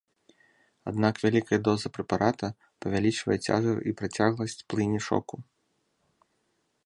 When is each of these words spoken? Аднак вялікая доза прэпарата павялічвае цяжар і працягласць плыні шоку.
Аднак 0.91 1.13
вялікая 1.25 1.59
доза 1.67 1.87
прэпарата 1.97 2.47
павялічвае 2.85 3.37
цяжар 3.49 3.77
і 3.91 3.95
працягласць 3.99 4.65
плыні 4.73 4.99
шоку. 5.09 5.35